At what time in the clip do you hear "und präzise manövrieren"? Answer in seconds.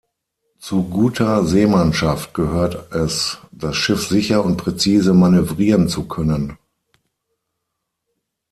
4.43-5.89